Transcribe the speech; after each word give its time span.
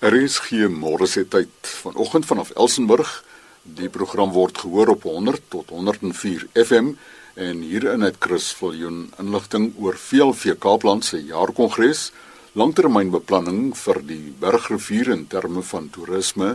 Er 0.00 0.14
is 0.16 0.38
geen 0.40 0.78
môre 0.80 1.04
se 1.04 1.26
tyd 1.28 1.52
vanoggend 1.82 2.24
vanaf 2.24 2.54
Elsenburg. 2.56 3.08
Die 3.76 3.90
program 3.92 4.30
word 4.32 4.56
gehoor 4.62 4.94
op 4.94 5.02
100 5.04 5.42
tot 5.52 5.68
104 5.68 6.46
FM 6.56 6.94
en 7.34 7.60
hierin 7.60 8.00
het 8.06 8.16
Chris 8.18 8.46
Viljoen 8.56 9.10
inligting 9.20 9.66
oor 9.76 9.98
VLV 10.00 10.54
Kaapland 10.58 11.04
se 11.04 11.20
jaarkongres, 11.20 12.06
langtermynbeplanning 12.56 13.74
vir 13.76 14.00
die 14.08 14.32
Bergrivier 14.40 15.12
in 15.12 15.26
terme 15.28 15.60
van 15.68 15.90
toerisme, 15.92 16.54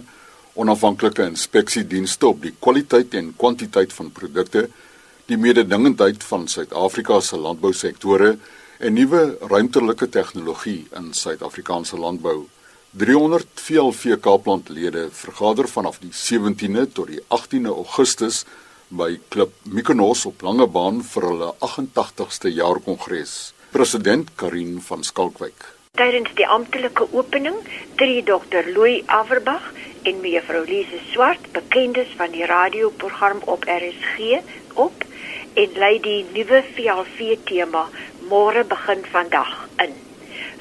onafhanklike 0.57 1.29
inspeksiedienste 1.29 2.33
op 2.33 2.41
die 2.41 2.55
kwaliteit 2.57 3.13
en 3.13 3.29
kwantiteit 3.37 3.93
van 3.93 4.09
produkte, 4.09 4.65
die 5.29 5.37
mededingendheid 5.37 6.25
van 6.31 6.49
Suid-Afrika 6.49 7.21
se 7.21 7.37
landbousektore 7.37 8.39
en 8.81 8.97
nuwe 8.97 9.23
ruimtelike 9.53 10.09
tegnologie 10.09 10.87
in 10.97 11.13
Suid-Afrikaanse 11.13 12.01
landbou. 12.01 12.47
300 12.97 13.59
VLV 13.59 14.19
Kaaplandlede 14.23 15.09
vergader 15.11 15.67
vanaf 15.67 15.97
die 15.99 16.13
17de 16.15 16.85
tot 16.95 17.09
die 17.11 17.19
18de 17.27 17.73
Augustus 17.73 18.45
by 18.87 19.17
Klip 19.27 19.51
Mykonos 19.67 20.21
op 20.29 20.45
Langebaan 20.47 21.01
vir 21.03 21.27
hulle 21.27 21.49
88ste 21.67 22.53
jaarkongres. 22.55 23.33
President 23.75 24.31
Karin 24.39 24.79
van 24.87 25.03
Skalkwyk. 25.03 25.67
Tydens 25.99 26.31
die 26.39 26.47
amptelike 26.47 27.09
opening 27.11 27.59
tree 27.99 28.23
Dr. 28.23 28.71
Louis 28.71 29.03
Averbag 29.11 29.67
en 30.07 30.23
mevrou 30.23 30.63
Lise 30.63 31.03
Swart, 31.11 31.51
bekendes 31.51 32.15
van 32.15 32.31
die 32.31 32.47
radioprogram 32.47 33.43
op 33.43 33.67
RSG, 33.67 34.39
op 34.79 35.03
en 35.59 35.79
lei 35.83 35.97
die 35.99 36.21
nuwe 36.31 36.63
VLV 36.71 37.35
tema 37.43 37.89
Môre 38.31 38.63
begin 38.63 39.03
vandag 39.11 39.65
in. 39.83 39.91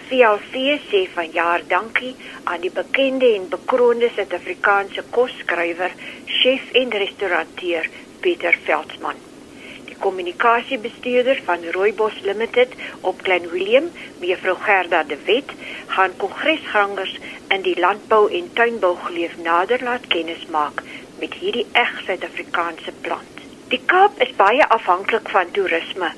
VLC 0.09 0.79
sê 0.91 1.01
vanjaar 1.15 1.63
dankie 1.69 2.15
aan 2.45 2.61
die 2.61 2.71
bekende 2.71 3.29
en 3.35 3.49
bekroonde 3.49 4.11
Suid-Afrikaanse 4.15 5.05
kosskrywer, 5.17 5.93
chef 6.41 6.73
en 6.81 6.91
restaurateur 7.03 7.89
Pieter 8.21 8.59
Veldsmann. 8.67 9.21
Die 9.89 9.97
kommunikasiebestuurder 10.05 11.41
van 11.45 11.65
Rooibos 11.77 12.21
Limited 12.29 12.73
op 13.01 13.23
Klein 13.23 13.49
Willem, 13.51 13.91
mevrou 14.21 14.57
Gerda 14.67 15.03
de 15.03 15.19
Wet, 15.25 15.53
gaan 15.87 16.17
kongresgangers 16.17 17.19
in 17.49 17.63
die 17.63 17.79
landbou 17.81 18.27
en 18.41 18.51
tuinbou 18.53 18.97
geleef 19.07 19.39
nader 19.43 19.83
laat 19.83 20.07
kennis 20.07 20.47
maak 20.51 20.83
met 21.21 21.35
hierdie 21.41 21.67
eg 21.73 22.01
Suid-Afrikaanse 22.07 22.93
plant. 23.01 23.34
Die 23.75 23.83
Kaap 23.91 24.21
is 24.23 24.31
baie 24.39 24.63
afhanklik 24.75 25.31
van 25.35 25.49
toerisme 25.51 26.09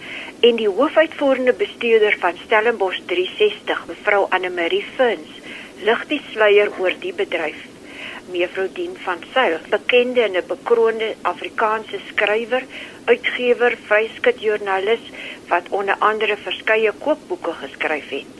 en 0.44 0.58
die 0.60 0.66
hoofuitvoerende 0.68 1.54
bestuurder 1.56 2.16
van 2.20 2.36
Stellenbosch 2.42 2.98
360, 3.08 3.84
mevrou 3.88 4.18
Anne 4.36 4.50
Marie 4.52 4.82
Vins, 4.96 5.38
lig 5.88 6.02
die 6.10 6.18
sluier 6.26 6.68
oor 6.82 6.92
die 7.00 7.14
bedryf. 7.16 7.62
Mevrou 8.34 8.66
Dien 8.76 8.98
van 9.04 9.24
Sail, 9.32 9.56
bekende 9.72 10.20
en 10.26 10.36
'n 10.36 10.42
bekroonde 10.50 11.08
Afrikaanse 11.32 12.00
skrywer, 12.10 12.66
uitgewer, 13.04 13.76
vryskutjoernalis 13.86 15.06
wat 15.48 15.70
onder 15.70 15.96
andere 15.98 16.36
verskeie 16.36 16.92
kookboeke 16.92 17.54
geskryf 17.62 18.10
het. 18.10 18.34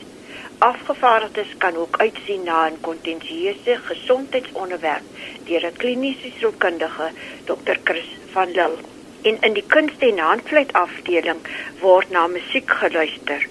Afgevaardigdes 0.57 1.55
kan 1.57 1.75
ook 1.75 1.97
uitsien 1.97 2.43
na 2.43 2.69
'n 2.69 2.77
kontensieuse 2.81 3.79
gesondheidsonderwerp 3.89 5.09
deur 5.49 5.65
'n 5.65 5.77
kliniese 5.77 6.29
sielkundige, 6.37 7.09
Dr. 7.45 7.77
Chris 7.83 8.09
van 8.31 8.51
Lille 8.51 8.95
en 9.21 9.37
in 9.41 9.53
die 9.53 9.65
kunste 9.67 10.05
en 10.09 10.19
handvleit 10.19 10.73
afdeling 10.73 11.39
word 11.79 12.09
na 12.09 12.27
musiek 12.27 12.69
geluister. 12.81 13.47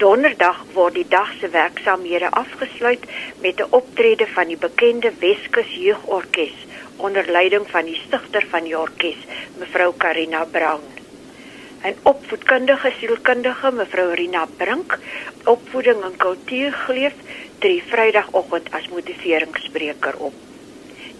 Donderdag 0.00 0.64
word 0.72 0.94
die 0.94 1.08
dag 1.08 1.32
se 1.40 1.48
werksamehede 1.48 2.30
afgesluit 2.30 3.04
met 3.40 3.60
'n 3.60 3.72
optrede 3.80 4.26
van 4.26 4.48
die 4.48 4.56
bekende 4.56 5.12
Weskus 5.20 5.74
Jeugorkes 5.74 6.56
onder 6.96 7.30
leiding 7.30 7.66
van 7.68 7.84
die 7.84 8.00
stigter 8.06 8.46
van 8.50 8.64
die 8.64 8.78
orkes, 8.78 9.20
mevrou 9.58 9.92
Karina 9.96 10.44
Brown. 10.44 10.84
'n 11.84 11.96
Opvoedkundige 12.02 12.92
sielkundige, 12.98 13.70
mevrou 13.70 14.14
Rina 14.14 14.46
Brink, 14.56 14.98
opvoeding 15.44 16.02
en 16.02 16.16
kultuur 16.16 16.72
geleef, 16.72 17.16
drie 17.58 17.82
Vrydagoggend 17.88 18.70
as 18.70 18.88
motiveringsspreker 18.88 20.16
op. 20.16 20.49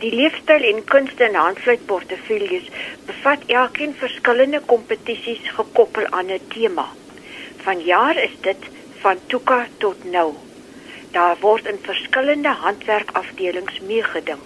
Die 0.01 0.13
leefstyl 0.15 0.63
en 0.65 0.79
kunste 0.89 1.27
en 1.27 1.35
handvleit 1.37 1.83
portefeuilles 1.89 2.69
bevat 3.09 3.43
elkeen 3.53 3.91
verskillende 4.01 4.61
kompetisies 4.71 5.51
gekoppel 5.57 6.07
aan 6.19 6.31
'n 6.37 6.47
tema. 6.55 6.87
Vanjaar 7.65 8.17
is 8.23 8.37
dit 8.47 8.63
van 9.03 9.19
Tuka 9.27 9.67
tot 9.85 10.05
Nou. 10.05 10.33
Daar 11.13 11.37
word 11.41 11.67
in 11.67 11.79
verskillende 11.83 12.49
handwerkafdelings 12.49 13.81
meegeding. 13.81 14.43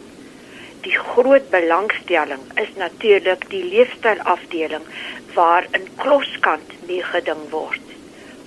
Die 0.81 0.98
groot 0.98 1.50
belangstelling 1.50 2.42
is 2.54 2.75
natuurlik 2.76 3.50
die 3.50 3.65
leefstyl 3.65 4.21
afdeling 4.36 4.86
waar 5.34 5.66
in 5.71 5.86
kloskant 5.97 6.71
meegeding 6.86 7.50
word. 7.50 7.86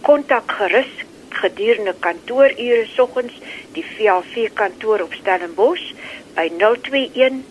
Kontak 0.02 0.52
gerus 0.52 0.92
gedurende 1.30 1.94
kantoorure 2.00 2.86
soggens 2.96 3.34
die 3.76 3.86
VLV 3.86 4.50
kantoor 4.54 5.02
op 5.06 5.14
Stellenbosch 5.14 5.94
by 6.38 6.54
021 6.54 7.42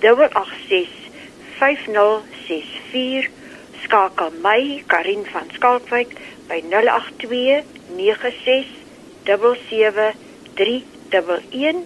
886 0.00 0.88
5064 1.58 3.30
skakel 3.84 4.30
my 4.44 4.84
Karin 4.86 5.24
van 5.32 5.48
Skalkwyk 5.56 6.10
by 6.48 6.60
082 6.60 7.62
96 7.96 8.66
77311 9.24 11.84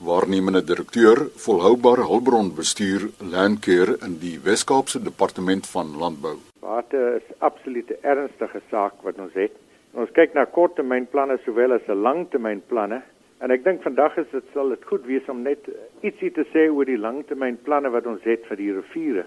waarnemende 0.00 0.62
direkteur 0.64 1.26
volhoubare 1.44 2.06
hulpbronbestuur 2.08 3.04
Landcare 3.20 3.98
in 4.06 4.14
die 4.22 4.38
Wes-Kaapse 4.46 5.02
departement 5.04 5.68
van 5.68 5.90
landbou. 6.00 6.38
Water 6.64 7.18
is 7.18 7.28
absoluut 7.44 7.90
'n 7.90 8.00
ernstige 8.00 8.62
saak 8.70 8.94
wat 9.02 9.18
ons 9.18 9.34
het. 9.34 9.52
Ons 9.92 10.10
kyk 10.12 10.32
na 10.34 10.44
korttermynplanne 10.44 11.38
sowel 11.44 11.72
as 11.72 11.84
'n 11.88 12.02
langtermynplanne 12.08 13.02
en 13.40 13.50
ek 13.50 13.64
dink 13.64 13.82
vandag 13.82 14.16
is 14.16 14.30
dit 14.32 14.44
sal 14.54 14.68
dit 14.68 14.84
goed 14.84 15.04
wees 15.04 15.28
om 15.28 15.42
net 15.42 15.68
ietsie 16.00 16.32
te 16.32 16.46
sê 16.54 16.72
oor 16.72 16.84
die 16.84 16.96
langtermynplanne 16.96 17.90
wat 17.90 18.06
ons 18.06 18.22
het 18.22 18.46
vir 18.46 18.56
die 18.56 18.72
riviere. 18.72 19.26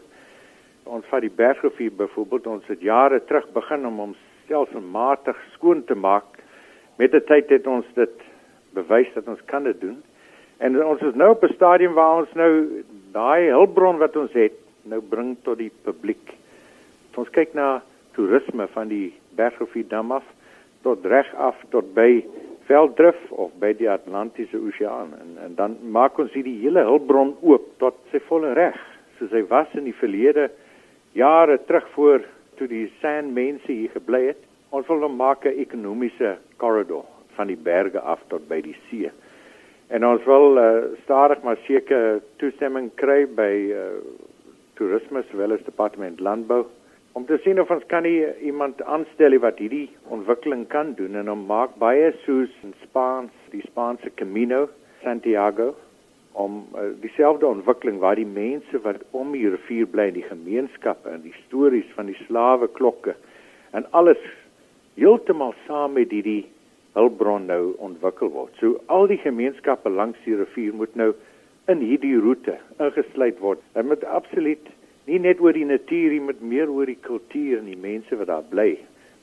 Ons 0.86 1.06
vat 1.06 1.22
die 1.22 1.36
Bergrivier 1.36 1.92
byvoorbeeld 1.92 2.48
ons 2.48 2.64
het 2.68 2.82
jare 2.82 3.26
terug 3.26 3.52
begin 3.54 3.86
om 3.86 4.00
ons 4.00 4.18
stelselmatig 4.52 5.38
skoon 5.56 5.86
te 5.88 5.96
maak. 5.96 6.28
Met 7.00 7.16
die 7.16 7.24
tyd 7.24 7.50
het 7.54 7.68
ons 7.68 7.88
dit 7.96 8.26
bewys 8.76 9.08
dat 9.16 9.28
ons 9.32 9.40
kan 9.48 9.64
dit 9.64 9.80
doen. 9.80 9.98
En 10.60 10.76
ons 10.84 11.02
is 11.02 11.16
nou 11.16 11.32
op 11.32 11.44
'n 11.44 11.54
stadium 11.56 11.94
waar 11.94 12.22
ons 12.22 12.34
nou 12.36 12.84
daai 13.14 13.50
hulpbron 13.50 13.98
wat 13.98 14.16
ons 14.16 14.34
het 14.34 14.58
nou 14.84 15.02
bring 15.02 15.38
tot 15.44 15.58
die 15.58 15.72
publiek. 15.84 16.36
Ons 17.16 17.30
kyk 17.30 17.54
na 17.54 17.82
toerisme 18.14 18.68
van 18.68 18.88
die 18.88 19.14
Bergrivier 19.36 19.88
dam 19.88 20.12
af 20.12 20.24
tot 20.84 21.06
reg 21.06 21.34
af 21.36 21.56
tot 21.70 21.94
by 21.94 22.24
Velddrif 22.68 23.32
of 23.32 23.52
by 23.60 23.74
die 23.74 23.90
Atlantiese 23.90 24.58
Oseaan 24.58 25.14
en 25.22 25.38
en 25.46 25.56
dan 25.56 25.78
maak 25.92 26.20
ons 26.20 26.34
hierdie 26.34 26.60
hele 26.62 26.84
hulpbron 26.84 27.36
oop 27.42 27.66
tot 27.78 27.96
sy 28.12 28.20
volle 28.20 28.54
reg 28.54 28.78
soos 29.18 29.32
hy 29.32 29.44
was 29.48 29.68
in 29.74 29.84
die 29.84 30.00
verlede 30.00 30.50
jare 31.14 31.58
terug 31.66 31.88
voor 31.94 32.22
toe 32.62 32.70
die 32.70 32.88
sand 33.02 33.34
mense 33.34 33.66
hier 33.66 33.90
gebly 33.96 34.28
het. 34.30 34.42
Ons 34.70 34.86
wil 34.88 35.02
hom 35.02 35.18
maak 35.18 35.46
'n 35.50 35.58
ekonomiese 35.66 36.38
korridor 36.62 37.06
van 37.36 37.48
die 37.48 37.58
berge 37.58 38.00
af 38.00 38.22
tot 38.30 38.48
by 38.48 38.62
die 38.62 38.78
see. 38.90 39.10
En 39.90 40.06
ons 40.06 40.24
wil 40.24 40.58
uh, 40.58 40.94
stadig 41.04 41.42
maar 41.44 41.58
seker 41.66 42.22
toestemming 42.38 42.92
kry 42.96 43.26
by 43.26 43.54
uh, 43.74 44.00
toerisme 44.78 45.24
sowel 45.32 45.52
as 45.58 45.66
departement 45.66 46.20
landbou 46.20 46.66
om 47.14 47.26
te 47.26 47.38
sien 47.44 47.60
of 47.60 47.72
ons 47.72 47.84
kan 47.92 48.06
iemand 48.06 48.82
aanstel 48.84 49.36
wat 49.44 49.60
hierdie 49.60 49.90
ontwikkeling 50.16 50.68
kan 50.72 50.94
doen 50.96 51.16
en 51.20 51.28
hom 51.28 51.44
maak 51.50 51.76
baie 51.82 52.14
soos 52.24 52.54
in 52.64 52.74
Spaans, 52.86 53.34
die 53.52 53.64
Spaanse 53.68 54.14
Camino 54.16 54.70
Santiago 55.04 55.74
om 56.34 56.62
uh, 56.76 56.92
dieselfde 57.02 57.48
ontwikkeling 57.48 58.00
waar 58.00 58.16
die 58.16 58.28
mense 58.28 58.80
wat 58.84 59.04
om 59.12 59.32
die 59.36 59.50
rivier 59.50 59.88
bly 59.88 60.08
in 60.12 60.20
die 60.20 60.30
gemeenskappe 60.30 61.10
en 61.10 61.26
die 61.26 61.36
stories 61.46 61.90
van 61.96 62.12
die 62.12 62.18
slawe 62.26 62.68
klokke 62.78 63.16
en 63.72 63.86
alles 63.92 64.22
heeltemal 64.96 65.54
saam 65.68 65.96
met 66.00 66.12
hierdie 66.12 66.46
hulpbron 66.96 67.48
nou 67.48 67.74
ontwikkel 67.80 68.32
word. 68.34 68.52
So 68.60 68.80
al 68.92 69.08
die 69.08 69.20
gemeenskappe 69.22 69.90
langs 69.90 70.20
die 70.26 70.36
rivier 70.36 70.76
moet 70.76 70.96
nou 71.00 71.14
in 71.72 71.84
hierdie 71.84 72.18
roete 72.20 72.58
ingesluit 72.80 73.40
word. 73.40 73.62
Dit 73.76 73.88
moet 73.88 74.04
absoluut 74.04 74.72
nie 75.08 75.20
net 75.20 75.40
oor 75.42 75.56
die 75.56 75.66
natuur, 75.66 76.18
maar 76.22 76.40
meer 76.40 76.70
oor 76.70 76.90
die 76.90 77.00
kultuur 77.00 77.62
en 77.62 77.70
die 77.70 77.80
mense 77.80 78.18
wat 78.20 78.30
daar 78.32 78.48
bly 78.50 78.76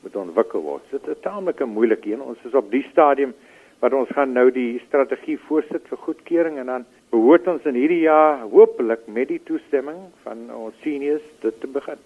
moet 0.03 0.17
ontwikkel 0.17 0.65
word. 0.65 0.85
Dit 0.91 1.07
is 1.07 1.17
'n 1.17 1.23
taamlike 1.23 1.65
moeilike 1.65 2.13
een. 2.13 2.23
Ons 2.23 2.39
is 2.45 2.55
op 2.55 2.71
die 2.71 2.87
stadium 2.91 3.35
wat 3.81 3.93
ons 3.93 4.09
gaan 4.09 4.33
nou 4.33 4.51
die 4.51 4.81
strategie 4.87 5.39
voorsit 5.39 5.87
vir 5.89 5.99
goedkeuring 5.99 6.59
en 6.59 6.67
dan 6.67 6.87
behoort 7.11 7.49
ons 7.49 7.65
in 7.69 7.75
hierdie 7.75 8.05
jaar 8.05 8.45
hopelik 8.53 9.07
met 9.07 9.29
die 9.29 9.41
toestemming 9.49 9.99
van 10.25 10.49
ons 10.53 10.77
seniors 10.85 11.25
dit 11.41 11.61
te 11.61 11.67
begin. 11.67 12.01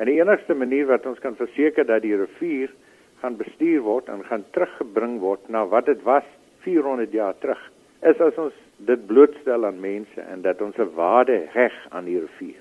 En 0.00 0.08
die 0.08 0.18
enigste 0.20 0.54
manier 0.54 0.88
wat 0.88 1.06
ons 1.06 1.20
kan 1.20 1.36
verseker 1.36 1.86
dat 1.88 2.02
die 2.02 2.16
rivier 2.16 2.72
gaan 3.20 3.36
bestuur 3.36 3.82
word 3.84 4.08
en 4.12 4.24
gaan 4.28 4.44
teruggebring 4.56 5.18
word 5.20 5.48
na 5.52 5.64
wat 5.68 5.86
dit 5.86 6.02
was 6.08 6.24
400 6.64 7.12
jaar 7.12 7.36
terug 7.40 7.60
is 8.04 8.20
as 8.20 8.36
ons 8.40 8.56
dit 8.88 9.06
blootstel 9.08 9.64
aan 9.64 9.80
mense 9.80 10.20
en 10.20 10.42
dat 10.44 10.60
ons 10.60 10.76
'n 10.76 10.94
waarde 10.94 11.48
reg 11.54 11.76
aan 11.90 12.04
die 12.04 12.20
rivier. 12.20 12.60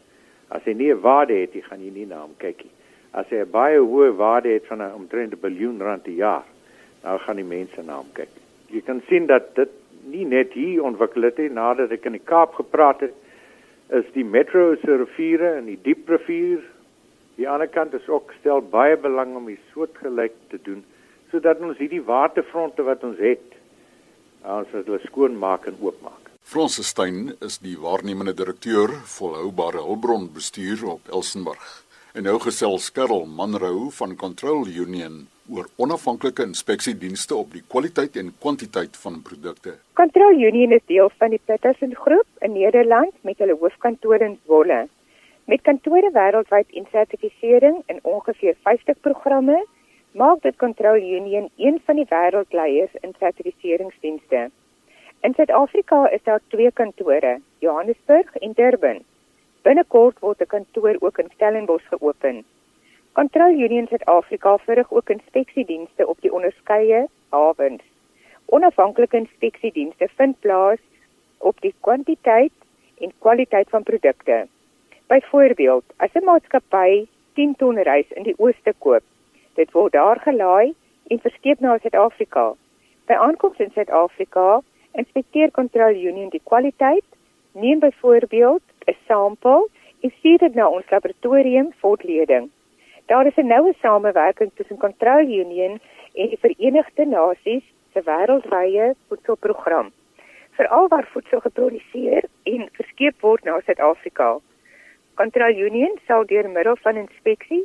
As 0.50 0.64
hy 0.64 0.74
nie 0.74 0.92
'n 0.94 1.02
waarde 1.02 1.34
het, 1.34 1.54
jy 1.54 1.62
gaan 1.62 1.84
jy 1.84 1.92
nie 1.92 2.06
na 2.06 2.22
hom 2.22 2.36
kyk 2.38 2.64
nie. 2.64 2.72
As 3.12 3.26
hy 3.30 3.38
'n 3.38 3.52
baie 3.52 3.80
hoë 3.80 4.16
waarde 4.16 4.50
het 4.50 4.66
van 4.68 4.82
'n 4.82 4.96
omtrent 4.96 5.34
'n 5.34 5.42
biljoen 5.42 5.82
rand 5.82 6.04
per 6.04 6.14
jaar, 6.14 6.44
nou 7.04 7.18
gaan 7.20 7.36
die 7.36 7.44
mense 7.58 7.82
na 7.84 7.98
hom 7.98 8.12
kyk. 8.14 8.30
Jy 8.68 8.82
kan 8.82 9.02
sien 9.08 9.26
dat 9.26 9.56
dit 9.56 9.70
nie 10.06 10.26
net 10.26 10.54
hier 10.54 10.84
ontwikkel 10.86 11.28
het 11.28 11.42
nie, 11.42 11.50
nadat 11.50 11.92
ek 11.92 12.06
in 12.06 12.18
die 12.18 12.24
Kaap 12.24 12.54
gepraat 12.58 13.02
het, 13.06 13.14
is 13.94 14.06
die 14.14 14.26
metro 14.26 14.76
se 14.82 14.98
riviere 14.98 15.56
en 15.60 15.68
die 15.70 15.80
diep 15.82 16.10
rivier 16.10 16.64
Die 17.36 17.48
ander 17.52 17.68
kant 17.68 17.94
is 17.94 18.08
ook 18.08 18.32
stel 18.40 18.62
baie 18.72 18.96
belang 18.98 19.36
om 19.36 19.50
die 19.52 19.60
soortgelyk 19.74 20.36
te 20.52 20.60
doen 20.64 20.84
sodat 21.32 21.60
ons 21.60 21.80
hierdie 21.82 22.04
waterfronte 22.06 22.86
wat 22.88 23.04
ons 23.04 23.20
het 23.20 23.58
ons 24.46 24.72
hulle 24.72 25.00
skoon 25.08 25.36
maak 25.42 25.66
en 25.68 25.76
oopmaak. 25.82 26.30
Francis 26.46 26.92
Stein 26.94 27.34
is 27.44 27.58
die 27.60 27.74
waarnemende 27.82 28.36
direkteur 28.38 28.94
volhoubare 29.18 29.82
hulpbron 29.82 30.30
bestuur 30.36 30.86
op 30.94 31.10
Elsenburg. 31.10 31.66
En 32.16 32.24
nou 32.24 32.38
gesels 32.40 32.86
Karel 32.96 33.26
Manrou 33.28 33.90
van 33.92 34.14
Control 34.16 34.70
Union 34.82 35.16
oor 35.52 35.66
onafhanklike 35.84 36.46
inspeksiedienste 36.48 37.36
op 37.36 37.50
die 37.52 37.64
kwaliteit 37.68 38.16
en 38.22 38.30
kwantiteit 38.40 38.96
van 39.02 39.18
produkte. 39.26 39.74
Control 40.00 40.38
Union 40.40 40.72
is 40.72 40.86
deel 40.88 41.10
van 41.20 41.34
die 41.36 41.42
Petersen 41.44 41.92
Groep 41.96 42.46
in 42.48 42.54
Nederland 42.56 43.12
met 43.28 43.44
hulle 43.44 43.58
hoofkantoor 43.60 44.24
in 44.24 44.38
Zwolle. 44.46 44.78
Met 45.52 45.66
kantore 45.68 46.12
wêreldwyd 46.16 46.72
en 46.80 46.88
sertifisering 46.94 47.82
in 47.92 48.00
ongeveer 48.04 48.56
50 48.64 49.02
programme, 49.08 49.58
maak 50.12 50.40
dit 50.48 50.56
Control 50.56 50.96
Union 51.18 51.50
een 51.58 51.82
van 51.86 52.00
die 52.00 52.08
wêreldleiers 52.14 52.96
in 53.02 53.12
sertifiseringsdienste. 53.20 54.46
In 55.20 55.36
Suid-Afrika 55.36 56.06
is 56.16 56.24
daar 56.24 56.40
twee 56.48 56.72
kantore, 56.72 57.42
Johannesburg 57.60 58.32
en 58.40 58.56
Durban. 58.56 59.04
Binnekort 59.66 60.20
word 60.22 60.42
'n 60.42 60.52
kantoor 60.54 60.96
ook 61.00 61.18
in 61.18 61.30
Stellenbosch 61.34 61.88
geopen. 61.90 62.44
Control 63.14 63.54
Union 63.66 63.88
Suid-Afrika 63.88 64.58
verrig 64.58 64.92
ook 64.92 65.10
inspeksiedienste 65.10 66.08
op 66.08 66.18
die 66.22 66.34
onderskeie 66.34 67.08
hawens. 67.30 67.82
Onafhanklike 68.46 69.18
inspeksiedienste 69.18 70.08
vind 70.18 70.40
plaas 70.40 70.82
op 71.38 71.62
die 71.62 71.74
kwantiteit 71.80 72.52
en 72.98 73.12
kwaliteit 73.20 73.70
van 73.70 73.84
produkte. 73.84 74.48
Byvoorbeeld, 75.08 75.84
as 75.98 76.14
'n 76.14 76.24
maatskappy 76.24 77.08
10 77.34 77.56
ton 77.56 77.82
rys 77.82 78.12
in 78.12 78.24
die 78.24 78.38
ooste 78.38 78.74
koop, 78.78 79.04
dit 79.54 79.72
word 79.72 79.92
daar 79.92 80.20
gelaai 80.20 80.74
en 81.08 81.20
verskeep 81.20 81.60
na 81.60 81.78
Suid-Afrika. 81.78 82.54
By 83.06 83.14
aankoms 83.14 83.58
in 83.58 83.72
Suid-Afrika, 83.72 84.62
inspekteer 84.92 85.52
Control 85.52 85.96
Union 85.96 86.30
die 86.30 86.42
kwaliteit, 86.44 87.06
neem 87.52 87.80
byvoorbeeld 87.80 88.62
'n 88.88 88.98
sampel 89.08 89.70
en 90.02 90.12
stuur 90.18 90.38
dit 90.38 90.56
na 90.56 90.68
ons 90.70 90.90
laboratorium 90.90 91.72
vir 91.80 91.90
uitleding. 91.90 92.50
Daar 93.06 93.26
is 93.26 93.38
'n 93.38 93.48
noue 93.48 93.74
samewerking 93.82 94.52
tussen 94.56 94.78
Control 94.78 95.28
Union 95.44 95.80
en 96.14 96.28
die 96.30 96.38
Verenigde 96.42 97.06
Nasies 97.06 97.64
se 97.94 98.02
wêreldwye 98.04 98.96
voedselprogram. 99.08 99.92
Veral 100.52 100.88
waar 100.88 101.08
voedsel 101.12 101.40
geproduseer 101.40 102.24
en 102.44 102.70
verskeep 102.72 103.22
word 103.22 103.44
na 103.44 103.60
Suid-Afrika. 103.60 104.40
Control 105.16 105.58
Union 105.68 106.00
sal 106.08 106.26
deur 106.26 106.50
middel 106.50 106.76
van 106.76 106.96
inspeksie 106.96 107.64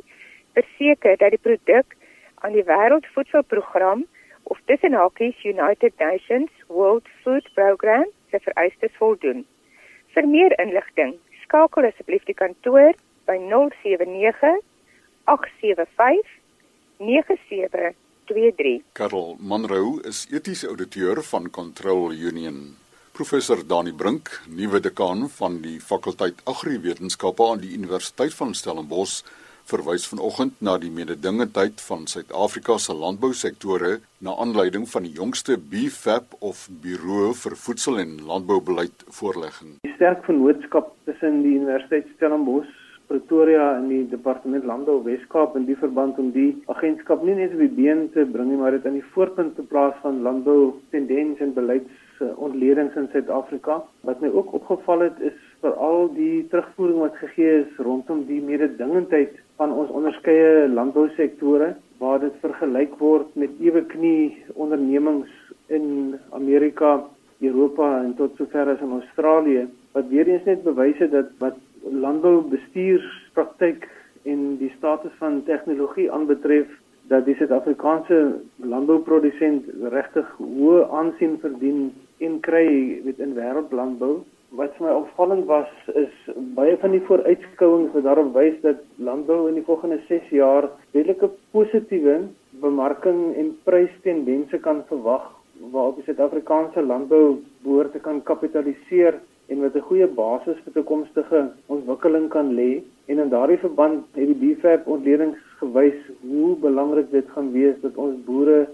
verseker 0.53 1.17
dat 1.17 1.29
die 1.29 1.43
produk 1.47 1.95
aan 2.35 2.51
die 2.51 2.63
Wêreldvoedselprogram 2.63 4.05
of 4.43 4.59
tussen 4.65 4.93
hakies 4.93 5.43
United 5.43 5.93
Nations 5.97 6.51
World 6.67 7.07
Food 7.21 7.49
Programme 7.53 8.09
se 8.29 8.39
vereistes 8.39 8.91
voldoen. 8.97 9.45
Vir 10.11 10.27
meer 10.27 10.51
inligting, 10.59 11.13
skakel 11.45 11.87
asseblief 11.87 12.25
die 12.27 12.35
kantoor 12.35 12.91
by 13.29 13.37
079 13.39 14.57
875 15.31 16.33
9723. 16.99 18.81
Karel 18.99 19.37
Manrou 19.39 20.01
is 20.07 20.25
etiese 20.35 20.67
ouditeur 20.67 21.23
van 21.29 21.47
Control 21.49 22.11
Union. 22.11 22.75
Professor 23.15 23.63
Dani 23.67 23.93
Brink, 23.95 24.33
nuwe 24.47 24.79
dekaan 24.83 25.29
van 25.37 25.61
die 25.63 25.79
fakulteit 25.79 26.43
Agriwetenskappe 26.43 27.47
aan 27.47 27.63
die 27.63 27.71
Universiteit 27.77 28.35
van 28.35 28.51
Stellenbosch, 28.55 29.21
verwys 29.71 30.07
vanoggend 30.11 30.59
na 30.59 30.75
die 30.81 30.91
mededingendheid 30.91 31.81
van 31.87 32.05
Suid-Afrika 32.11 32.77
se 32.77 32.95
landbousektore 32.97 33.93
na 34.25 34.35
aanleiding 34.43 34.87
van 34.91 35.07
die 35.07 35.13
jongste 35.15 35.57
BFAP 35.71 36.35
of 36.51 36.67
Buro 36.83 37.31
vir 37.43 37.55
Voedsel 37.63 38.01
en 38.03 38.17
Landboubeleid 38.27 39.05
voorlegging. 39.19 39.77
Die 39.87 39.95
sterk 39.95 40.25
vennootskap 40.27 40.93
tussen 41.07 41.41
die 41.45 41.57
Universiteit 41.61 42.09
Stellenbosch 42.17 42.77
Pretoria 43.11 43.75
en 43.75 43.89
die 43.91 44.05
Departement 44.07 44.63
Landbou 44.63 45.01
Wes-Kaap 45.03 45.57
in 45.59 45.65
die 45.67 45.75
verband 45.75 46.19
om 46.21 46.29
die 46.31 46.53
agentskap 46.71 47.25
nie 47.27 47.35
net 47.35 47.51
op 47.57 47.59
die 47.59 47.73
been 47.75 48.05
te 48.13 48.23
bring 48.23 48.53
nie, 48.53 48.59
maar 48.61 48.71
dit 48.71 48.85
aan 48.87 48.95
die 48.95 49.09
voorpunt 49.15 49.57
te 49.57 49.65
plaas 49.67 49.97
van 50.03 50.21
landbou 50.23 50.77
tendense 50.95 51.43
en 51.43 51.51
beleids 51.57 52.23
ontledings 52.45 52.95
in 52.95 53.09
Suid-Afrika. 53.11 53.81
Wat 54.07 54.21
my 54.23 54.31
ook 54.31 54.53
opgeval 54.61 55.09
het 55.09 55.19
is 55.31 55.35
veral 55.59 56.07
die 56.15 56.45
terugvoering 56.53 57.01
wat 57.03 57.19
gegee 57.19 57.57
is 57.65 57.81
rondom 57.83 58.23
die 58.29 58.39
mededingendheid 58.45 59.40
van 59.61 59.73
ons 59.77 59.91
onderskeie 59.93 60.69
landbousektore 60.73 61.75
waar 62.01 62.19
dit 62.23 62.37
vergelyk 62.41 62.95
word 62.97 63.35
met 63.37 63.59
ewe 63.61 63.83
knie 63.91 64.43
ondernemings 64.57 65.29
in 65.69 66.15
Amerika, 66.33 66.95
Europa 67.45 67.89
en 67.99 68.15
tot 68.17 68.33
sover 68.41 68.71
as 68.73 68.81
in 68.81 68.95
Australië 68.97 69.67
wat 69.93 70.09
weer 70.09 70.27
eens 70.33 70.47
net 70.49 70.63
bewys 70.65 70.97
het 71.03 71.13
dat 71.13 71.29
wat 71.43 71.59
landboubestuurspraktyk 72.05 73.85
en 74.33 74.57
die 74.57 74.71
status 74.79 75.13
van 75.21 75.43
tegnologie 75.45 76.09
aanbetref 76.09 76.69
dat 77.13 77.25
die 77.29 77.37
Suid-Afrikaanse 77.37 78.19
landbouprodusent 78.73 79.69
regtig 79.93 80.27
hoë 80.41 80.87
aansien 81.03 81.37
verdien 81.41 81.89
en 82.21 82.39
kry 82.45 82.67
weet 83.05 83.19
in 83.21 83.37
wêreldlandbou. 83.37 84.21
Wat 84.59 84.73
vir 84.75 84.83
my 84.83 84.93
opvallend 84.99 85.45
was 85.47 85.69
is 85.95 86.15
baie 86.57 86.73
van 86.81 86.91
die 86.91 87.03
vooruitskouings 87.07 87.93
wat 87.95 88.03
daarop 88.03 88.33
wys 88.35 88.57
dat 88.65 88.81
landbou 88.99 89.45
in 89.47 89.55
die 89.55 89.63
volgende 89.63 90.01
6 90.09 90.27
jaar 90.35 90.67
redelike 90.91 91.29
positiewe 91.55 92.17
bemarking 92.59 93.21
en 93.39 93.53
prystendense 93.63 94.59
kan 94.65 94.81
verwag 94.89 95.29
waarop 95.71 96.01
die 96.01 96.03
Suid-Afrikaanse 96.09 96.83
landbou 96.83 97.37
behoort 97.63 97.95
te 97.95 98.03
kan 98.03 98.19
kapitaliseer 98.27 99.21
en 99.47 99.63
wat 99.63 99.75
'n 99.75 99.87
goeie 99.87 100.07
basis 100.19 100.59
vir 100.65 100.73
toekomstige 100.73 101.41
ontwikkeling 101.67 102.27
kan 102.35 102.51
lê. 102.59 102.83
En 103.07 103.19
in 103.19 103.29
daardie 103.29 103.63
verband 103.63 104.03
het 104.19 104.27
die 104.27 104.39
BFAP 104.43 104.87
ontledings 104.87 105.39
gewys 105.63 105.99
hoe 106.27 106.55
belangrik 106.55 107.11
dit 107.11 107.27
gaan 107.29 107.51
wees 107.51 107.79
dat 107.81 107.95
ons 107.95 108.19
boere 108.25 108.67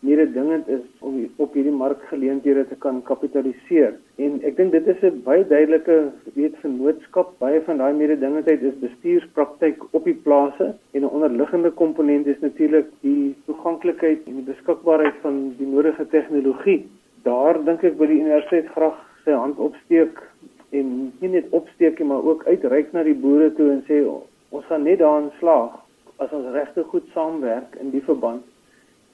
meer 0.00 0.32
dingend 0.32 0.68
is 0.68 0.82
om 1.02 1.16
op 1.42 1.54
hierdie 1.56 1.74
markgeleenthede 1.74 2.64
te 2.68 2.76
kan 2.84 3.00
kapitaliseer. 3.02 3.96
En 4.22 4.36
ek 4.46 4.56
dink 4.56 4.72
dit 4.72 4.86
is 4.86 5.02
'n 5.02 5.22
baie 5.24 5.46
duidelike 5.46 5.96
weet 6.34 6.54
vennootskap. 6.62 7.32
Baie 7.38 7.60
van 7.66 7.78
daai 7.82 7.94
mededingendheid 7.94 8.62
is 8.62 8.78
bestuurspraktyk 8.84 9.82
op 9.90 10.04
die 10.04 10.14
plase 10.14 10.74
en 10.92 11.02
'n 11.02 11.14
onderliggende 11.18 11.70
komponent 11.70 12.26
is 12.26 12.40
natuurlik 12.40 12.86
die 13.00 13.34
toeganklikheid 13.46 14.20
en 14.26 14.34
die 14.34 14.54
beskikbaarheid 14.54 15.14
van 15.22 15.54
die 15.58 15.66
nodige 15.66 16.06
tegnologie. 16.08 16.86
Daar 17.22 17.64
dink 17.64 17.82
ek 17.82 17.98
by 17.98 18.06
die 18.06 18.20
universiteit 18.20 18.68
graag 18.68 18.98
sy 19.24 19.32
hand 19.32 19.58
opsteek 19.58 20.22
en 20.70 21.12
nie 21.20 21.30
net 21.30 21.46
opsteek 21.50 21.98
nie, 21.98 22.08
maar 22.08 22.22
ook 22.22 22.46
uitreik 22.46 22.92
na 22.92 23.02
die 23.02 23.14
boere 23.14 23.54
toe 23.54 23.70
en 23.70 23.82
sê 23.88 24.04
ons 24.50 24.64
gaan 24.64 24.82
net 24.82 24.98
daarin 24.98 25.30
slaag 25.38 25.80
as 26.16 26.32
ons 26.32 26.52
regtig 26.52 26.86
goed 26.86 27.06
saamwerk 27.14 27.76
in 27.80 27.90
die 27.90 28.02
verband 28.02 28.42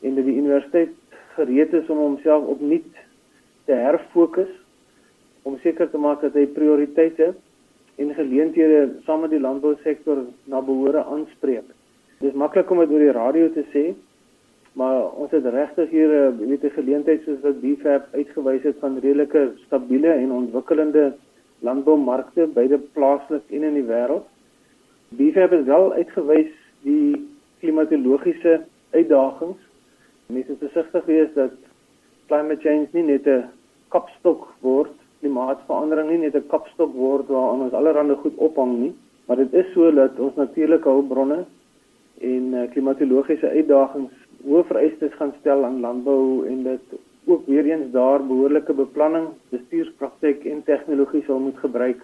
en 0.05 0.15
dat 0.15 0.25
die 0.25 0.37
universiteit 0.37 0.93
gereed 1.35 1.73
is 1.73 1.89
om 1.91 1.99
homself 1.99 2.45
opnuut 2.55 2.93
te 3.65 3.73
herfokus 3.73 4.53
om 5.43 5.59
seker 5.63 5.91
te 5.91 6.01
maak 6.01 6.23
dat 6.25 6.37
hy 6.39 6.47
prioriteite 6.57 7.35
en 8.01 8.15
geleenthede 8.17 8.81
saam 9.07 9.25
met 9.25 9.33
die 9.35 9.43
landbousektor 9.43 10.25
na 10.51 10.61
behoore 10.65 11.05
aanspreek. 11.05 11.67
Dit 12.21 12.31
is 12.33 12.39
maklik 12.39 12.71
om 12.71 12.81
dit 12.83 12.95
oor 12.95 13.05
die 13.05 13.15
radio 13.15 13.51
te 13.53 13.65
sê, 13.75 13.85
maar 14.75 15.13
ons 15.21 15.31
het 15.37 15.47
regtig 15.55 15.91
hier 15.91 16.11
'n 16.31 16.49
weet 16.49 16.65
'n 16.65 16.79
geleentheid 16.79 17.23
soos 17.25 17.41
wat 17.43 17.61
BFAP 17.61 18.09
uitgewys 18.13 18.63
het 18.63 18.79
van 18.81 18.99
redelike 18.99 19.53
stabiele 19.67 20.09
en 20.09 20.33
ontwikkelende 20.33 21.13
landboumarkte 21.61 22.49
beide 22.55 22.79
plaaslik 22.79 23.43
en 23.51 23.63
in 23.63 23.75
die 23.75 23.89
wêreld. 23.93 24.27
BFAP 25.09 25.51
het 25.51 25.65
wel 25.65 25.93
uitgewys 25.93 26.53
die 26.83 27.29
klimatologiese 27.61 28.61
uitdagings 28.91 29.61
Mense 30.27 30.51
moet 30.51 30.59
versigtig 30.59 31.05
wees 31.05 31.33
dat 31.35 31.53
climate 32.27 32.61
change 32.63 32.89
nie 32.93 33.03
net 33.03 33.27
'n 33.27 33.45
kapstok 33.89 34.49
word, 34.61 34.93
klimaatsverandering 35.21 36.11
nie 36.11 36.19
net 36.19 36.35
'n 36.35 36.49
kapstok 36.49 36.95
word 36.95 37.29
waaraan 37.29 37.65
ons 37.67 37.73
allerhande 37.73 38.17
goed 38.17 38.37
ophang 38.37 38.79
nie, 38.79 38.95
maar 39.27 39.37
dit 39.37 39.53
is 39.53 39.73
so 39.75 39.91
dat 39.91 40.19
ons 40.19 40.35
natuurlike 40.35 40.89
hulpbronne 40.89 41.45
en 42.21 42.55
uh, 42.55 42.71
klimatologiese 42.71 43.49
uitdagings 43.49 44.13
hoë 44.45 44.65
vereistes 44.65 45.13
gaan 45.19 45.35
stel 45.41 45.65
aan 45.65 45.81
landbou 45.81 46.47
en 46.47 46.63
dit 46.63 46.99
ook 47.27 47.47
weer 47.47 47.65
eens 47.65 47.91
daar 47.93 48.27
behoorlike 48.27 48.73
beplanning, 48.73 49.29
bestuurspraktyk 49.51 50.45
en 50.45 50.63
tegnologie 50.65 51.23
sal 51.27 51.39
moet 51.39 51.59
gebruik 51.59 52.01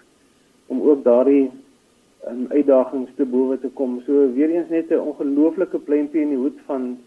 om 0.66 0.80
ook 0.80 1.04
daardie 1.04 1.50
um, 2.28 2.46
uitdagings 2.48 3.10
te 3.16 3.24
bowe 3.24 3.58
te 3.60 3.68
kom. 3.68 4.00
So 4.06 4.32
weer 4.32 4.50
eens 4.50 4.68
net 4.68 4.90
'n 4.90 5.00
ongelooflike 5.12 5.78
pleintjie 5.78 6.20
in 6.20 6.28
die 6.28 6.42
hoed 6.44 6.58
van 6.66 6.98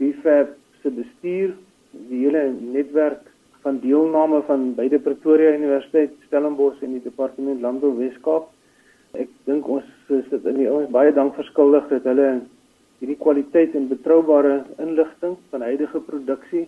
BFAP 0.00 0.56
se 0.82 0.90
bestuur, 0.96 1.52
die 2.08 2.24
hele 2.24 2.46
netwerk 2.56 3.26
van 3.62 3.80
deelname 3.82 4.40
van 4.48 4.70
beide 4.74 4.98
Pretoria 5.04 5.52
Universiteit, 5.52 6.14
Stellenbosch 6.26 6.80
en 6.82 6.96
die 6.96 7.02
Departement 7.04 7.60
Landbou 7.60 7.92
Weskaap. 7.98 8.48
Ek 9.20 9.28
dink 9.44 9.68
ons 9.68 9.86
is 10.08 10.28
dit 10.30 10.46
in 10.48 10.60
die 10.62 10.68
ouens 10.70 10.88
baie 10.94 11.12
dank 11.12 11.36
verskuldig 11.36 11.90
dat 11.90 12.06
hulle 12.08 12.28
hierdie 13.00 13.18
kwaliteit 13.20 13.74
en 13.76 13.88
betroubare 13.90 14.62
inligting 14.80 15.36
van 15.52 15.64
huidige 15.66 16.00
produksie 16.06 16.66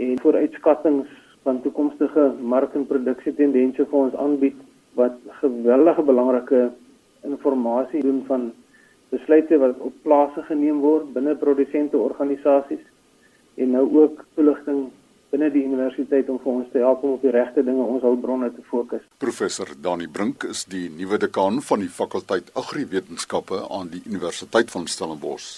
en 0.00 0.20
vooruitskattinge 0.22 1.04
van 1.44 1.60
toekomstige 1.64 2.30
mark- 2.40 2.76
en 2.76 2.86
produksietendense 2.88 3.84
vir 3.84 3.98
ons 3.98 4.16
aanbied 4.24 4.56
wat 4.98 5.16
geweldige 5.40 6.04
belangrike 6.04 6.62
inligting 7.24 8.02
doen 8.04 8.22
van 8.28 8.50
besluite 9.10 9.58
wat 9.58 9.78
op 9.78 9.94
plase 10.02 10.42
geneem 10.48 10.80
word 10.84 11.12
binne 11.14 11.34
produsente 11.38 11.98
organisasies 11.98 12.82
en 13.60 13.74
nou 13.76 13.86
ook 14.02 14.24
toeligting 14.34 14.88
binne 15.30 15.50
die 15.54 15.62
universiteit 15.62 16.28
om 16.32 16.40
vir 16.42 16.52
ons 16.52 16.70
te 16.72 16.82
help 16.82 17.04
om 17.06 17.16
op 17.16 17.24
die 17.24 17.32
regte 17.34 17.62
dinge 17.66 17.84
ons 17.86 18.02
hulpbronne 18.02 18.50
te 18.54 18.62
fokus. 18.66 19.02
Professor 19.22 19.70
Dani 19.82 20.08
Brink 20.10 20.46
is 20.48 20.64
die 20.70 20.88
nuwe 20.90 21.20
dekaan 21.22 21.60
van 21.62 21.84
die 21.84 21.90
fakulteit 22.00 22.50
Agriwetenskappe 22.58 23.62
aan 23.70 23.92
die 23.94 24.02
Universiteit 24.06 24.72
van 24.74 24.88
Stellenbosch. 24.90 25.50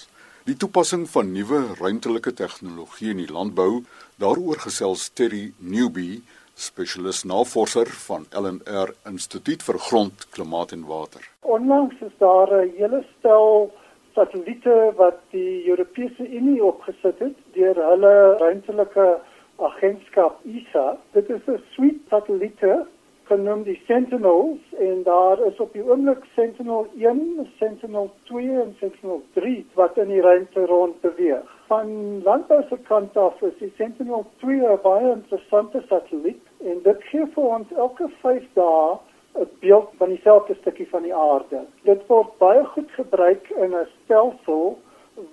Die 0.44 0.58
toepassing 0.58 1.06
van 1.08 1.30
nuwe 1.32 1.62
ruimtelike 1.78 2.32
tegnologie 2.34 3.12
in 3.14 3.22
die 3.22 3.30
landbou, 3.30 3.84
daaroor 4.20 4.58
gesels 4.64 5.06
Terry 5.14 5.52
Newby, 5.58 6.20
spesialis 6.54 7.24
navorser 7.24 7.86
van 8.06 8.26
LNR 8.30 8.94
Instituut 9.10 9.62
vir 9.62 9.78
Grond, 9.78 10.26
Klimaat 10.30 10.72
en 10.72 10.84
Water. 10.86 11.28
Onlangs 11.40 12.00
is 12.00 12.12
daar 12.18 12.48
'n 12.52 12.72
hele 12.76 13.04
stel 13.18 13.72
satelliete 14.14 14.92
wat 14.96 15.18
die 15.30 15.68
Europese 15.68 16.28
Unie 16.28 16.64
opgesit 16.64 17.18
het 17.18 17.36
deur 17.52 17.76
hulle 17.90 18.36
ruimtelike 18.38 19.20
agentskap 19.56 20.40
ESA. 20.44 20.98
Dit 21.12 21.30
is 21.30 21.42
'n 21.46 21.62
suite 21.74 22.00
satelliete 22.08 22.86
genoem 23.32 23.62
die 23.62 23.80
Sentinels 23.86 24.60
en 24.78 25.02
daar 25.02 25.40
is 25.46 25.60
op 25.60 25.72
die 25.72 25.84
oomblik 25.84 26.24
Sentinel 26.34 26.86
1, 26.98 27.48
Sentinel 27.58 28.10
2 28.28 28.60
en 28.64 28.76
Sentinel 28.80 29.22
3 29.32 29.66
wat 29.74 29.96
in 29.96 30.08
die 30.08 30.20
ruimte 30.20 30.66
rond 30.66 31.00
beweeg. 31.00 31.48
Van 31.72 32.22
landbou 32.22 32.62
se 32.68 32.76
kant 32.84 33.14
af 33.16 33.38
is 33.48 33.54
die 33.58 33.72
Sentinel 33.76 34.26
2 34.40 34.56
'n 34.72 34.80
baie 34.82 35.10
interessante 35.10 35.80
satelliet 35.88 36.42
en 36.70 36.80
dit 36.88 37.04
gee 37.10 37.26
vir 37.34 37.46
ons 37.58 37.70
elke 37.84 38.08
5 38.24 38.48
dae 38.58 38.98
'n 39.42 39.48
beeld 39.60 39.88
van 40.00 40.08
dieselfde 40.08 40.54
stukkie 40.58 40.88
van 40.90 41.02
die 41.02 41.14
aarde. 41.14 41.60
Dit 41.88 42.02
word 42.06 42.36
baie 42.38 42.64
goed 42.74 42.90
gebruik 42.98 43.48
in 43.50 43.72
'n 43.78 43.88
stelsel 43.94 44.78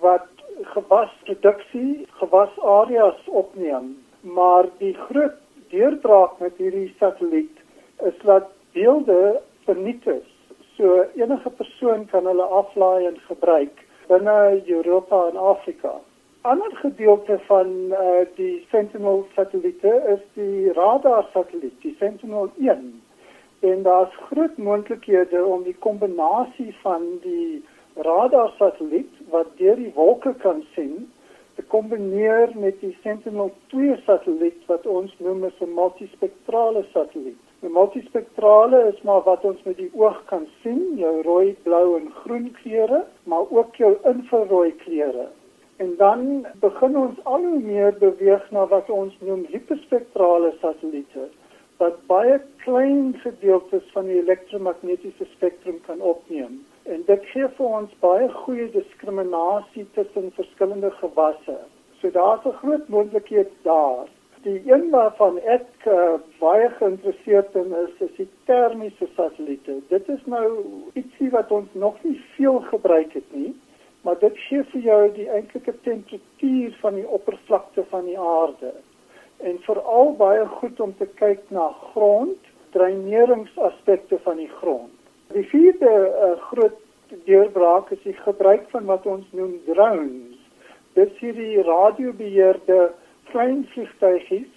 wat 0.06 0.32
gewasproduksie, 0.76 2.08
gewasareas 2.22 3.28
opneem, 3.28 3.98
maar 4.22 4.66
die 4.78 4.94
groot 4.94 5.38
deurbraak 5.76 6.40
met 6.40 6.58
hierdie 6.58 6.96
satelliet 7.00 7.58
is 8.12 8.20
dat 8.24 8.46
beelde 8.72 9.42
verniet 9.66 10.08
is. 10.08 10.30
So 10.78 11.04
enige 11.16 11.50
persoon 11.50 12.06
kan 12.06 12.26
hulle 12.26 12.48
aflaai 12.62 13.06
en 13.06 13.20
gebruik 13.28 13.86
binne 14.08 14.62
Europa 14.66 15.28
en 15.28 15.38
Afrika. 15.38 16.00
Ander 16.42 16.76
gedeelte 16.76 17.40
van 17.40 17.68
uh, 17.68 17.98
die 18.36 18.66
Sentinel 18.70 19.26
satelliete 19.36 19.92
is 20.08 20.22
die 20.34 20.72
radar 20.74 21.26
satelliet, 21.34 21.82
die 21.82 21.96
Sentinel 22.00 22.48
1. 22.58 23.02
En 23.60 23.82
daar's 23.84 24.16
groot 24.30 24.58
moontlikhede 24.58 25.44
om 25.46 25.64
die 25.64 25.76
kombinasie 25.80 26.76
van 26.82 27.04
die 27.22 27.66
radar 27.94 28.54
satelliet 28.58 29.12
wat 29.30 29.52
deur 29.58 29.76
die 29.76 29.92
wolke 29.96 30.32
kan 30.34 30.64
sien 30.76 31.10
te 31.56 31.66
kombineer 31.68 32.56
met 32.56 32.80
die 32.80 32.96
Sentinel 33.04 33.52
2 33.76 33.98
satelliet 34.06 34.64
wat 34.72 34.88
ons 34.88 35.12
noem 35.20 35.44
as 35.44 35.60
'n 35.60 35.76
multispektrale 35.82 36.86
satelliet. 36.94 37.44
'n 37.62 37.72
Multispektrale 37.72 38.80
is 38.94 39.02
maar 39.02 39.22
wat 39.28 39.44
ons 39.44 39.60
met 39.64 39.78
die 39.78 39.92
oog 39.94 40.24
kan 40.32 40.48
sien, 40.62 40.96
jou 40.96 41.22
rooi, 41.22 41.56
blou 41.64 42.00
en 42.00 42.10
groen 42.24 42.52
kleure, 42.62 43.04
maar 43.24 43.46
ook 43.50 43.76
jou 43.76 43.98
infrarooi 44.04 44.72
kleure. 44.76 45.28
En 45.80 45.94
dan 45.98 46.46
begin 46.60 46.98
ons 46.98 47.20
al 47.24 47.44
hoe 47.44 47.60
meer 47.60 47.94
beweeg 48.00 48.50
na 48.52 48.66
wat 48.68 48.90
ons 48.90 49.14
noem 49.20 49.46
hiperspektrale 49.48 50.52
satelliete 50.62 51.30
wat 51.80 52.00
baie 52.12 52.36
klein 52.64 53.14
gedeeltes 53.24 53.86
van 53.94 54.10
die 54.10 54.18
elektromagnetiese 54.20 55.28
spektrum 55.36 55.78
kan 55.86 56.02
opneem. 56.02 56.58
En 56.84 57.04
dit 57.08 57.28
gee 57.32 57.48
vir 57.58 57.76
ons 57.78 57.94
baie 58.04 58.28
goeie 58.42 58.66
diskriminasie 58.74 59.86
tussen 59.96 60.28
verskillende 60.36 60.92
gewasse. 60.98 61.56
So 62.02 62.12
daar's 62.18 62.44
'n 62.46 62.60
groot 62.62 62.88
moontlikheid 62.88 63.52
daar. 63.64 64.12
Die 64.44 64.62
een 64.72 64.90
waarvan 64.90 65.40
ek 65.40 65.68
uh, 65.86 66.20
baie 66.40 66.70
geïnteresseerd 66.70 67.56
in 67.56 67.74
is, 67.86 67.96
is 68.10 68.16
die 68.16 68.30
termiese 68.44 69.08
satelliete. 69.16 69.80
Dit 69.88 70.10
is 70.10 70.26
nou 70.26 70.48
ietsie 70.94 71.30
wat 71.30 71.52
ons 71.52 71.68
nog 71.74 71.96
nie 72.04 72.22
veel 72.36 72.60
gebruik 72.60 73.14
het 73.14 73.32
nie, 73.32 73.56
maar 74.02 74.20
dit 74.20 74.38
gee 74.48 74.64
vir 74.72 74.82
jou 74.82 75.00
die 75.16 75.28
eintlike 75.30 75.74
temperatuur 75.84 76.78
van 76.82 76.96
die 76.96 77.08
oppervlakte 77.08 77.84
van 77.90 78.06
die 78.06 78.20
aarde. 78.20 78.74
En 79.38 79.60
veral 79.66 80.14
baie 80.20 80.46
goed 80.60 80.80
om 80.80 80.94
te 80.98 81.08
kyk 81.20 81.42
na 81.56 81.70
grond, 81.92 82.52
dreineringsaspekte 82.76 84.20
van 84.24 84.38
die 84.38 84.52
grond. 84.60 84.94
Die 85.34 85.46
vierde 85.52 85.90
uh, 85.90 86.32
groot 86.50 86.78
deurbraak 87.26 87.92
is 87.92 88.02
die 88.04 88.18
gebruik 88.24 88.70
van 88.70 88.86
wat 88.86 89.06
ons 89.06 89.26
noem 89.32 89.58
drones. 89.66 90.38
Dit 90.94 91.12
is 91.12 91.22
hierdie 91.24 91.64
radiobeheerde 91.66 92.92
klein 93.32 93.66
vliegtuigies 93.74 94.56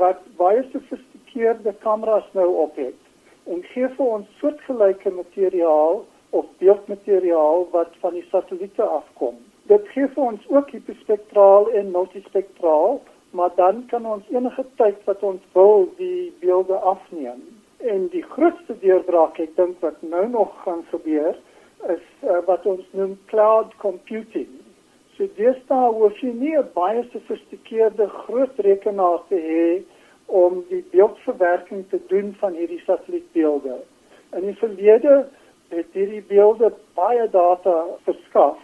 wat 0.00 0.22
baie 0.36 0.62
gesofistikeerde 0.62 1.74
kameras 1.82 2.26
nou 2.34 2.48
op 2.66 2.76
het 2.80 3.02
en 3.46 3.62
gee 3.70 3.88
vir 3.94 4.06
ons 4.18 4.38
soortgelyke 4.40 5.12
materiaal 5.14 6.00
of 6.38 6.46
beeldmateriaal 6.62 7.68
wat 7.72 7.92
van 8.00 8.16
die 8.18 8.26
satelliete 8.30 8.82
afkom. 8.82 9.36
Dit 9.70 9.88
gee 9.94 10.08
vir 10.14 10.22
ons 10.22 10.48
ook 10.52 10.70
hiperspektraal 10.70 11.70
en 11.80 11.90
multispektraal, 11.94 13.00
maar 13.36 13.54
dan 13.56 13.84
kan 13.90 14.06
ons 14.06 14.28
enige 14.30 14.64
tyd 14.80 15.00
wat 15.08 15.22
ons 15.22 15.42
wil 15.52 15.88
die 15.98 16.32
beelde 16.40 16.78
afneem. 16.92 17.40
En 17.92 18.06
die 18.12 18.22
grootste 18.34 18.76
deurbraak 18.80 19.40
ek 19.42 19.56
dink 19.56 19.82
wat 19.84 19.98
nou 20.02 20.28
nog 20.28 20.54
gaan 20.64 20.84
gebeur 20.92 21.34
is 21.92 22.06
uh, 22.22 22.38
wat 22.46 22.66
ons 22.66 22.86
noem 22.96 23.18
cloud 23.32 23.74
computing. 23.82 24.48
So 25.16 25.28
deesdae 25.36 25.90
hoef 25.98 26.18
jy 26.20 26.32
nie 26.36 26.54
'n 26.56 26.70
baie 26.74 27.02
gesofistikeerde 27.02 28.08
groot 28.22 28.58
rekenaar 28.68 29.20
te 29.28 29.40
hê 29.50 29.68
om 30.26 30.64
die 30.68 30.84
beeldverwerking 30.92 31.84
te 31.88 32.00
doen 32.08 32.34
van 32.40 32.54
hierdie 32.54 32.82
satellietbeelde. 32.84 33.76
In 34.36 34.46
die 34.50 34.58
verlede 34.62 35.28
het 35.68 35.86
hierdie 35.92 36.22
beelde 36.28 36.72
baie 36.94 37.28
data 37.30 37.84
verskaf 38.04 38.58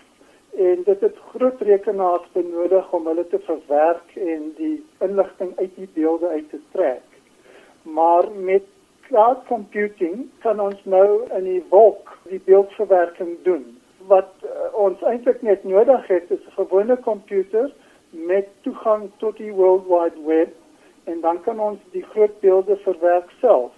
en 0.56 0.82
dit 0.84 1.00
het 1.00 1.16
groot 1.32 1.60
rekenaars 1.60 2.26
benodig 2.32 2.92
om 2.92 3.06
hulle 3.06 3.26
te 3.28 3.38
verwerk 3.38 4.16
en 4.16 4.52
die 4.56 4.84
inligting 5.00 5.52
uit 5.58 5.76
die 5.76 5.88
beelde 5.94 6.28
uit 6.28 6.50
te 6.50 6.60
trek. 6.72 7.06
Maar 7.82 8.28
met 8.36 8.62
cloud 9.00 9.46
computing 9.46 10.28
kan 10.38 10.60
ons 10.60 10.84
nou 10.84 11.22
in 11.36 11.44
die 11.44 11.62
wolk 11.68 12.18
die 12.28 12.40
beeldverwerking 12.44 13.38
doen 13.42 13.64
wat 14.06 14.32
uh, 14.44 14.50
ons 14.74 15.02
eintlik 15.06 15.42
net 15.42 15.64
nodig 15.64 16.06
het 16.06 16.30
is 16.30 16.44
'n 16.46 16.58
gewone 16.58 16.96
komputer 16.96 17.72
met 18.10 18.48
toegang 18.60 19.10
tot 19.16 19.36
die 19.36 19.52
World 19.52 19.86
Wide 19.86 20.20
Web 20.26 20.52
en 21.04 21.20
dan 21.20 21.40
kan 21.42 21.60
ons 21.60 21.78
die 21.90 22.02
groot 22.02 22.40
beelde 22.40 22.76
verwerk 22.76 23.30
self. 23.40 23.72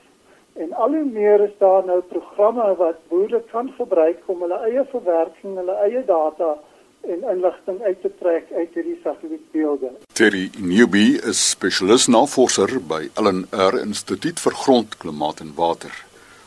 En 0.55 0.73
al 0.73 0.93
hoe 0.95 1.05
meer 1.05 1.41
is 1.41 1.55
daar 1.59 1.85
nou 1.85 2.01
programme 2.01 2.75
wat 2.79 2.99
boere 3.09 3.43
kan 3.51 3.73
gebruik 3.79 4.23
om 4.27 4.41
hulle 4.45 4.59
eie 4.69 4.85
verwerking, 4.91 5.57
hulle 5.59 5.75
eie 5.87 6.03
data 6.07 6.55
en 7.01 7.25
inligting 7.33 7.81
uit 7.83 8.01
te 8.01 8.11
trek 8.21 8.53
uit 8.55 8.77
hierdie 8.79 8.99
satellietbeelde. 9.03 9.91
Terry 10.13 10.51
Newby 10.59 11.19
is 11.31 11.43
spesialis 11.51 12.07
navorser 12.07 12.79
by 12.93 13.09
LNR 13.19 13.81
Instituut 13.83 14.41
vir 14.41 14.57
Grond, 14.63 14.95
Klimaat 15.03 15.43
en 15.43 15.51
Water. 15.59 15.95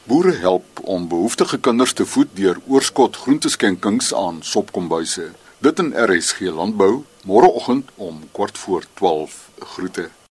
Boere 0.08 0.38
help 0.40 0.80
om 0.84 1.10
behoeftige 1.12 1.60
kinders 1.60 1.94
te 1.94 2.08
voed 2.08 2.32
deur 2.40 2.62
oorskot 2.68 3.20
groenteskenkings 3.26 4.14
aan 4.16 4.40
sopkombuise. 4.42 5.34
Dit 5.60 5.84
in 5.84 5.92
RSG 5.92 6.48
Landbou 6.56 7.04
Môreoggend 7.28 7.92
om 7.96 8.24
kwart 8.32 8.58
voor 8.58 8.88
12 8.94 9.50
groete 9.60 10.08